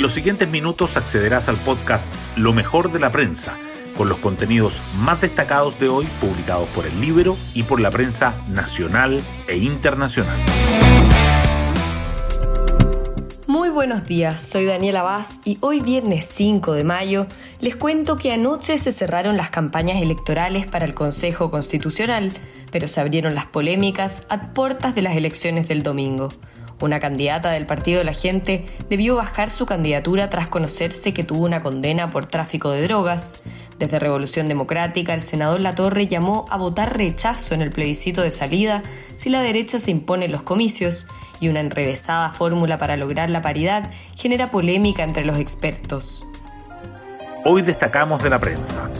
En 0.00 0.02
los 0.02 0.14
siguientes 0.14 0.48
minutos 0.48 0.96
accederás 0.96 1.50
al 1.50 1.58
podcast 1.58 2.08
Lo 2.34 2.54
mejor 2.54 2.90
de 2.90 2.98
la 2.98 3.12
prensa, 3.12 3.58
con 3.98 4.08
los 4.08 4.16
contenidos 4.16 4.80
más 4.96 5.20
destacados 5.20 5.78
de 5.78 5.90
hoy 5.90 6.06
publicados 6.22 6.66
por 6.70 6.86
el 6.86 6.98
libro 7.02 7.36
y 7.52 7.64
por 7.64 7.80
la 7.80 7.90
prensa 7.90 8.34
nacional 8.48 9.20
e 9.46 9.58
internacional. 9.58 10.38
Muy 13.46 13.68
buenos 13.68 14.04
días, 14.04 14.40
soy 14.40 14.64
Daniela 14.64 15.02
Vaz 15.02 15.40
y 15.44 15.58
hoy 15.60 15.80
viernes 15.80 16.24
5 16.28 16.72
de 16.72 16.84
mayo 16.84 17.26
les 17.60 17.76
cuento 17.76 18.16
que 18.16 18.32
anoche 18.32 18.78
se 18.78 18.92
cerraron 18.92 19.36
las 19.36 19.50
campañas 19.50 20.00
electorales 20.00 20.64
para 20.64 20.86
el 20.86 20.94
Consejo 20.94 21.50
Constitucional, 21.50 22.32
pero 22.72 22.88
se 22.88 23.02
abrieron 23.02 23.34
las 23.34 23.44
polémicas 23.44 24.22
a 24.30 24.54
puertas 24.54 24.94
de 24.94 25.02
las 25.02 25.14
elecciones 25.14 25.68
del 25.68 25.82
domingo. 25.82 26.30
Una 26.80 26.98
candidata 26.98 27.50
del 27.50 27.66
Partido 27.66 27.98
de 27.98 28.06
la 28.06 28.14
Gente 28.14 28.64
debió 28.88 29.16
bajar 29.16 29.50
su 29.50 29.66
candidatura 29.66 30.30
tras 30.30 30.48
conocerse 30.48 31.12
que 31.12 31.24
tuvo 31.24 31.44
una 31.44 31.62
condena 31.62 32.10
por 32.10 32.24
tráfico 32.24 32.70
de 32.70 32.82
drogas. 32.82 33.36
Desde 33.78 33.98
Revolución 33.98 34.48
Democrática, 34.48 35.12
el 35.12 35.20
senador 35.20 35.60
Latorre 35.60 36.06
llamó 36.06 36.46
a 36.50 36.56
votar 36.56 36.96
rechazo 36.96 37.54
en 37.54 37.60
el 37.60 37.70
plebiscito 37.70 38.22
de 38.22 38.30
salida 38.30 38.82
si 39.16 39.28
la 39.28 39.42
derecha 39.42 39.78
se 39.78 39.90
impone 39.90 40.24
en 40.24 40.32
los 40.32 40.42
comicios 40.42 41.06
y 41.38 41.48
una 41.48 41.60
enrevesada 41.60 42.32
fórmula 42.32 42.78
para 42.78 42.96
lograr 42.96 43.28
la 43.28 43.42
paridad 43.42 43.90
genera 44.16 44.50
polémica 44.50 45.02
entre 45.02 45.24
los 45.24 45.38
expertos. 45.38 46.24
Hoy 47.44 47.62
destacamos 47.62 48.22
de 48.22 48.30
la 48.30 48.38
prensa. 48.38 48.90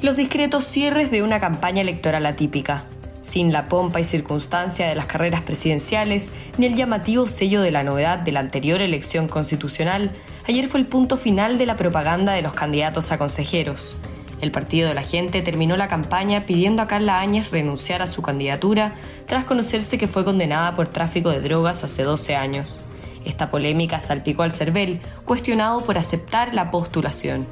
Los 0.00 0.16
discretos 0.16 0.64
cierres 0.64 1.10
de 1.10 1.22
una 1.22 1.40
campaña 1.40 1.80
electoral 1.82 2.26
atípica 2.26 2.84
sin 3.24 3.52
la 3.52 3.64
pompa 3.64 4.00
y 4.00 4.04
circunstancia 4.04 4.86
de 4.86 4.94
las 4.94 5.06
carreras 5.06 5.40
presidenciales 5.40 6.30
ni 6.58 6.66
el 6.66 6.76
llamativo 6.76 7.26
sello 7.26 7.62
de 7.62 7.70
la 7.70 7.82
novedad 7.82 8.18
de 8.18 8.32
la 8.32 8.40
anterior 8.40 8.82
elección 8.82 9.28
constitucional, 9.28 10.12
ayer 10.46 10.68
fue 10.68 10.80
el 10.80 10.86
punto 10.86 11.16
final 11.16 11.56
de 11.56 11.64
la 11.64 11.76
propaganda 11.76 12.32
de 12.32 12.42
los 12.42 12.52
candidatos 12.52 13.10
a 13.12 13.18
consejeros. 13.18 13.96
El 14.42 14.50
Partido 14.50 14.88
de 14.88 14.94
la 14.94 15.02
Gente 15.02 15.40
terminó 15.40 15.76
la 15.78 15.88
campaña 15.88 16.42
pidiendo 16.42 16.82
a 16.82 16.86
Carla 16.86 17.18
Áñez 17.18 17.50
renunciar 17.50 18.02
a 18.02 18.06
su 18.06 18.20
candidatura 18.20 18.92
tras 19.26 19.46
conocerse 19.46 19.96
que 19.96 20.06
fue 20.06 20.24
condenada 20.24 20.74
por 20.74 20.88
tráfico 20.88 21.30
de 21.30 21.40
drogas 21.40 21.82
hace 21.82 22.02
12 22.02 22.36
años. 22.36 22.78
Esta 23.24 23.50
polémica 23.50 24.00
salpicó 24.00 24.42
al 24.42 24.52
CERVEL, 24.52 25.00
cuestionado 25.24 25.80
por 25.80 25.96
aceptar 25.96 26.52
la 26.52 26.70
postulación. 26.70 27.46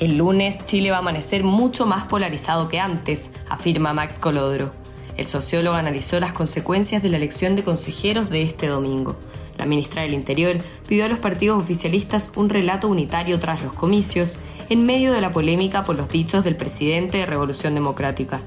El 0.00 0.16
lunes 0.16 0.64
Chile 0.64 0.90
va 0.90 0.96
a 0.96 1.00
amanecer 1.00 1.44
mucho 1.44 1.84
más 1.84 2.04
polarizado 2.04 2.68
que 2.68 2.80
antes, 2.80 3.32
afirma 3.50 3.92
Max 3.92 4.18
Colodro. 4.18 4.72
El 5.18 5.26
sociólogo 5.26 5.76
analizó 5.76 6.18
las 6.18 6.32
consecuencias 6.32 7.02
de 7.02 7.10
la 7.10 7.18
elección 7.18 7.54
de 7.54 7.64
consejeros 7.64 8.30
de 8.30 8.42
este 8.42 8.68
domingo. 8.68 9.16
La 9.58 9.66
ministra 9.66 10.00
del 10.00 10.14
Interior 10.14 10.56
pidió 10.88 11.04
a 11.04 11.08
los 11.08 11.18
partidos 11.18 11.62
oficialistas 11.62 12.32
un 12.34 12.48
relato 12.48 12.88
unitario 12.88 13.38
tras 13.38 13.62
los 13.62 13.74
comicios, 13.74 14.38
en 14.70 14.86
medio 14.86 15.12
de 15.12 15.20
la 15.20 15.32
polémica 15.32 15.82
por 15.82 15.96
los 15.96 16.08
dichos 16.08 16.44
del 16.44 16.56
presidente 16.56 17.18
de 17.18 17.26
Revolución 17.26 17.74
Democrática. 17.74 18.40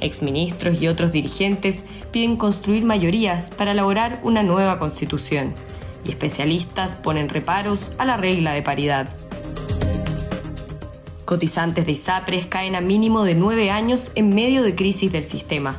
Exministros 0.00 0.82
y 0.82 0.88
otros 0.88 1.10
dirigentes 1.10 1.86
piden 2.10 2.36
construir 2.36 2.84
mayorías 2.84 3.50
para 3.50 3.72
elaborar 3.72 4.20
una 4.24 4.42
nueva 4.42 4.78
constitución, 4.78 5.54
y 6.04 6.10
especialistas 6.10 6.96
ponen 6.96 7.30
reparos 7.30 7.92
a 7.96 8.04
la 8.04 8.18
regla 8.18 8.52
de 8.52 8.60
paridad. 8.60 9.08
Cotizantes 11.24 11.86
de 11.86 11.92
ISAPRES 11.92 12.46
caen 12.46 12.74
a 12.74 12.80
mínimo 12.80 13.22
de 13.22 13.36
nueve 13.36 13.70
años 13.70 14.10
en 14.16 14.34
medio 14.34 14.62
de 14.62 14.74
crisis 14.74 15.12
del 15.12 15.22
sistema. 15.22 15.78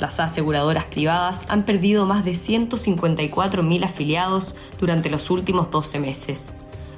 Las 0.00 0.18
aseguradoras 0.18 0.86
privadas 0.86 1.44
han 1.48 1.64
perdido 1.64 2.06
más 2.06 2.24
de 2.24 2.32
154.000 2.32 3.84
afiliados 3.84 4.54
durante 4.80 5.10
los 5.10 5.30
últimos 5.30 5.70
12 5.70 5.98
meses. 5.98 6.54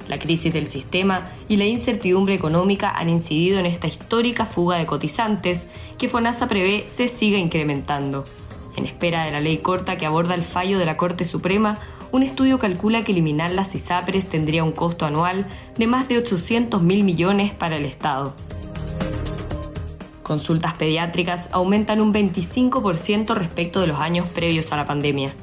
La 0.07 0.19
crisis 0.19 0.53
del 0.53 0.67
sistema 0.67 1.29
y 1.49 1.57
la 1.57 1.65
incertidumbre 1.65 2.33
económica 2.33 2.91
han 2.91 3.09
incidido 3.09 3.59
en 3.59 3.65
esta 3.65 3.87
histórica 3.87 4.45
fuga 4.45 4.77
de 4.77 4.85
cotizantes 4.85 5.67
que 5.97 6.09
FONASA 6.09 6.47
prevé 6.47 6.85
se 6.87 7.09
siga 7.09 7.37
incrementando. 7.37 8.23
En 8.77 8.85
espera 8.85 9.25
de 9.25 9.31
la 9.31 9.41
ley 9.41 9.57
corta 9.57 9.97
que 9.97 10.05
aborda 10.05 10.33
el 10.33 10.43
fallo 10.43 10.79
de 10.79 10.85
la 10.85 10.95
Corte 10.95 11.25
Suprema, 11.25 11.77
un 12.11 12.23
estudio 12.23 12.59
calcula 12.59 13.03
que 13.03 13.13
eliminar 13.13 13.51
las 13.51 13.73
ISAPRES 13.73 14.27
tendría 14.27 14.63
un 14.63 14.73
costo 14.73 15.05
anual 15.05 15.47
de 15.77 15.87
más 15.87 16.07
de 16.07 16.17
800 16.17 16.81
mil 16.81 17.03
millones 17.03 17.53
para 17.53 17.77
el 17.77 17.85
Estado. 17.85 18.33
Consultas 20.21 20.73
pediátricas 20.73 21.49
aumentan 21.51 22.01
un 22.01 22.13
25% 22.13 23.33
respecto 23.33 23.81
de 23.81 23.87
los 23.87 23.99
años 23.99 24.27
previos 24.29 24.71
a 24.71 24.77
la 24.77 24.85
pandemia. 24.85 25.33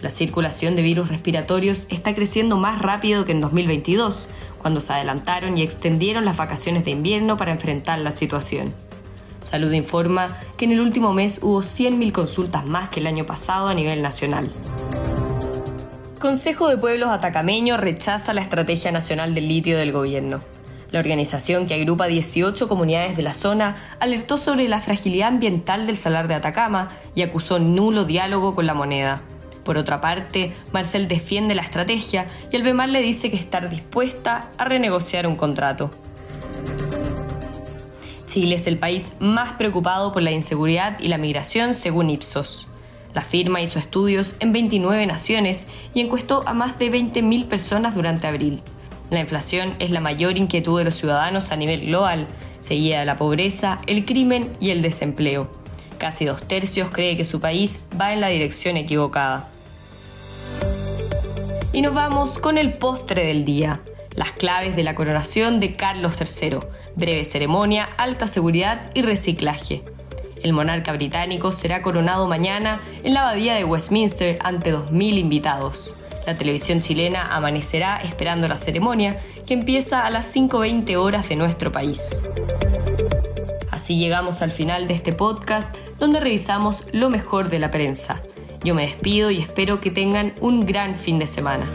La 0.00 0.10
circulación 0.10 0.74
de 0.74 0.82
virus 0.82 1.08
respiratorios 1.08 1.86
está 1.88 2.14
creciendo 2.14 2.56
más 2.56 2.82
rápido 2.82 3.24
que 3.24 3.32
en 3.32 3.40
2022, 3.40 4.28
cuando 4.58 4.80
se 4.80 4.92
adelantaron 4.92 5.56
y 5.56 5.62
extendieron 5.62 6.24
las 6.24 6.36
vacaciones 6.36 6.84
de 6.84 6.90
invierno 6.90 7.36
para 7.36 7.52
enfrentar 7.52 7.98
la 8.00 8.10
situación. 8.10 8.74
Salud 9.40 9.72
informa 9.72 10.36
que 10.56 10.64
en 10.64 10.72
el 10.72 10.80
último 10.80 11.12
mes 11.12 11.40
hubo 11.42 11.62
100.000 11.62 12.12
consultas 12.12 12.66
más 12.66 12.88
que 12.88 13.00
el 13.00 13.06
año 13.06 13.26
pasado 13.26 13.68
a 13.68 13.74
nivel 13.74 14.02
nacional. 14.02 14.48
Consejo 16.22 16.68
de 16.68 16.76
Pueblos 16.76 17.10
Atacameño 17.10 17.76
rechaza 17.76 18.32
la 18.32 18.42
Estrategia 18.42 18.92
Nacional 18.92 19.34
del 19.34 19.48
Litio 19.48 19.76
del 19.76 19.90
gobierno. 19.90 20.38
La 20.92 21.00
organización, 21.00 21.66
que 21.66 21.74
agrupa 21.74 22.06
18 22.06 22.68
comunidades 22.68 23.16
de 23.16 23.24
la 23.24 23.34
zona, 23.34 23.74
alertó 23.98 24.38
sobre 24.38 24.68
la 24.68 24.80
fragilidad 24.80 25.26
ambiental 25.26 25.84
del 25.84 25.96
salar 25.96 26.28
de 26.28 26.34
Atacama 26.34 26.90
y 27.16 27.22
acusó 27.22 27.58
nulo 27.58 28.04
diálogo 28.04 28.54
con 28.54 28.66
la 28.66 28.74
moneda. 28.74 29.20
Por 29.64 29.76
otra 29.76 30.00
parte, 30.00 30.52
Marcel 30.72 31.08
defiende 31.08 31.56
la 31.56 31.62
estrategia 31.62 32.28
y 32.52 32.54
el 32.54 32.62
BEMAR 32.62 32.90
le 32.90 33.02
dice 33.02 33.28
que 33.28 33.36
está 33.36 33.60
dispuesta 33.60 34.48
a 34.58 34.64
renegociar 34.64 35.26
un 35.26 35.34
contrato. 35.34 35.90
Chile 38.26 38.54
es 38.54 38.68
el 38.68 38.78
país 38.78 39.10
más 39.18 39.56
preocupado 39.56 40.12
por 40.12 40.22
la 40.22 40.30
inseguridad 40.30 41.00
y 41.00 41.08
la 41.08 41.18
migración 41.18 41.74
según 41.74 42.10
Ipsos. 42.10 42.68
La 43.14 43.22
firma 43.22 43.60
hizo 43.60 43.78
estudios 43.78 44.36
en 44.40 44.52
29 44.52 45.06
naciones 45.06 45.68
y 45.94 46.00
encuestó 46.00 46.42
a 46.46 46.54
más 46.54 46.78
de 46.78 46.90
20.000 46.90 47.46
personas 47.46 47.94
durante 47.94 48.26
abril. 48.26 48.62
La 49.10 49.20
inflación 49.20 49.74
es 49.78 49.90
la 49.90 50.00
mayor 50.00 50.38
inquietud 50.38 50.78
de 50.78 50.84
los 50.84 50.94
ciudadanos 50.94 51.52
a 51.52 51.56
nivel 51.56 51.86
global, 51.86 52.26
seguida 52.60 53.00
de 53.00 53.04
la 53.04 53.16
pobreza, 53.16 53.78
el 53.86 54.06
crimen 54.06 54.48
y 54.60 54.70
el 54.70 54.80
desempleo. 54.80 55.50
Casi 55.98 56.24
dos 56.24 56.42
tercios 56.44 56.90
cree 56.90 57.16
que 57.16 57.24
su 57.26 57.38
país 57.38 57.84
va 58.00 58.14
en 58.14 58.22
la 58.22 58.28
dirección 58.28 58.76
equivocada. 58.78 59.50
Y 61.74 61.82
nos 61.82 61.92
vamos 61.94 62.38
con 62.38 62.56
el 62.56 62.74
postre 62.74 63.26
del 63.26 63.44
día, 63.44 63.80
las 64.14 64.32
claves 64.32 64.76
de 64.76 64.84
la 64.84 64.94
coronación 64.94 65.60
de 65.60 65.76
Carlos 65.76 66.14
III, 66.18 66.58
breve 66.96 67.24
ceremonia, 67.24 67.88
alta 67.96 68.26
seguridad 68.26 68.90
y 68.94 69.02
reciclaje. 69.02 69.82
El 70.42 70.52
monarca 70.52 70.92
británico 70.92 71.52
será 71.52 71.82
coronado 71.82 72.26
mañana 72.26 72.80
en 73.04 73.14
la 73.14 73.22
abadía 73.22 73.54
de 73.54 73.64
Westminster 73.64 74.38
ante 74.42 74.74
2.000 74.74 75.18
invitados. 75.18 75.94
La 76.26 76.36
televisión 76.36 76.80
chilena 76.80 77.34
amanecerá 77.34 77.96
esperando 77.96 78.48
la 78.48 78.58
ceremonia 78.58 79.18
que 79.46 79.54
empieza 79.54 80.06
a 80.06 80.10
las 80.10 80.34
5.20 80.34 80.96
horas 80.96 81.28
de 81.28 81.36
nuestro 81.36 81.72
país. 81.72 82.22
Así 83.70 83.98
llegamos 83.98 84.42
al 84.42 84.50
final 84.50 84.86
de 84.86 84.94
este 84.94 85.12
podcast 85.12 85.74
donde 85.98 86.20
revisamos 86.20 86.84
lo 86.92 87.10
mejor 87.10 87.48
de 87.48 87.58
la 87.58 87.70
prensa. 87.70 88.22
Yo 88.64 88.74
me 88.74 88.82
despido 88.82 89.30
y 89.30 89.38
espero 89.38 89.80
que 89.80 89.90
tengan 89.90 90.34
un 90.40 90.64
gran 90.66 90.96
fin 90.96 91.18
de 91.18 91.26
semana. 91.26 91.66